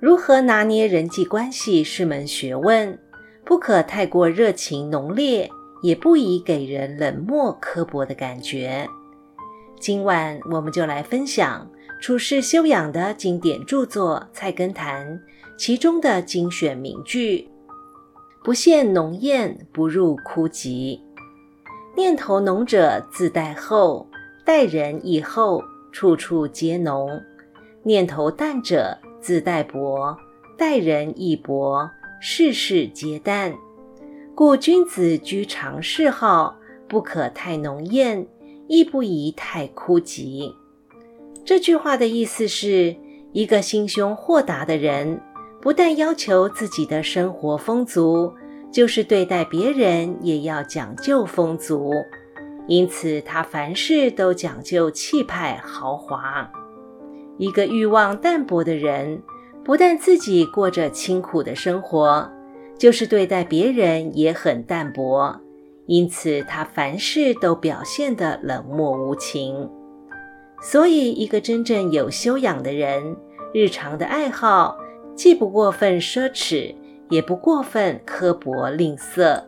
[0.00, 2.96] 如何拿捏人际关系是门学问，
[3.44, 5.50] 不可太过热情浓烈，
[5.82, 8.88] 也不宜给人冷漠刻薄的感觉。
[9.80, 11.68] 今晚我们就来分享
[12.00, 15.04] 处世修养的经典著作《菜根谭》
[15.58, 17.48] 其中的精选名句
[18.44, 21.00] ：“不羡浓艳，不入枯寂。
[21.96, 24.08] 念头浓者自待厚，
[24.44, 27.08] 待人以厚，处处皆浓；
[27.82, 28.96] 念头淡者
[29.28, 30.16] 自待薄，
[30.56, 33.54] 待人亦薄，事事皆淡。
[34.34, 36.56] 故君子居常事好，
[36.88, 38.26] 不可太浓艳。”
[38.68, 40.54] 亦不宜太枯寂。
[41.44, 42.96] 这句话的意思是，
[43.32, 45.20] 一个心胸豁达的人，
[45.60, 48.32] 不但要求自己的生活丰足，
[48.72, 51.92] 就是对待别人也要讲究丰足。
[52.66, 56.50] 因此，他凡事都讲究气派豪华。
[57.38, 59.22] 一个欲望淡薄的人，
[59.64, 62.30] 不但自己过着清苦的生活，
[62.76, 65.40] 就是对待别人也很淡薄。
[65.86, 69.70] 因此，他凡事都表现得冷漠无情。
[70.60, 73.16] 所以，一个真正有修养的人，
[73.54, 74.76] 日常的爱好
[75.14, 76.74] 既不过分奢侈，
[77.08, 79.42] 也不过分刻薄吝啬。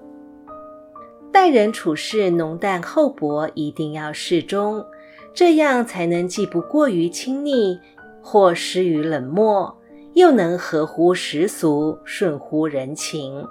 [1.32, 4.84] 待人处事浓淡厚薄一定要适中，
[5.32, 7.78] 这样才能既不过于亲昵，
[8.22, 9.78] 或失于冷漠，
[10.14, 13.46] 又能合乎时俗，顺乎人情。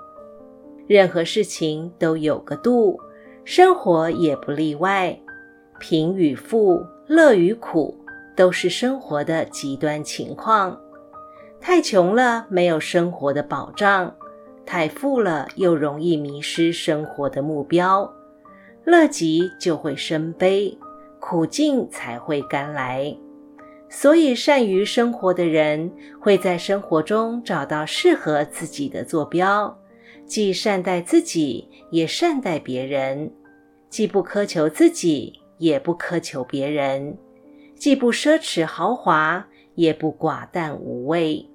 [0.88, 3.00] 任何事情都有个度，
[3.46, 5.18] 生活也不例外。
[5.80, 7.98] 贫与富，乐与苦，
[8.36, 10.78] 都是生活的极端情况。
[11.62, 14.12] 太穷了，没有生活的保障；
[14.66, 18.14] 太富了，又容易迷失生活的目标。
[18.84, 20.78] 乐极就会生悲，
[21.20, 23.16] 苦尽才会甘来。
[23.89, 29.76] 所以，善于生活的人会在生活中找到适合自己的坐标。
[30.26, 33.31] 既善待自己，也善待别人；
[33.89, 37.16] 既不苛求自己，也不苛求别人；
[37.76, 41.49] 既不奢侈豪华，也不寡淡无味。